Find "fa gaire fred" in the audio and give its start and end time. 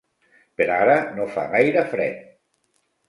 1.35-2.25